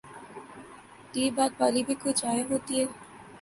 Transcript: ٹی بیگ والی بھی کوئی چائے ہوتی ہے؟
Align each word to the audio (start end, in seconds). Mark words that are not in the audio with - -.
ٹی 1.11 1.23
بیگ 1.35 1.51
والی 1.59 1.81
بھی 1.87 1.95
کوئی 2.01 2.13
چائے 2.19 2.41
ہوتی 2.49 2.73
ہے؟ 2.79 2.85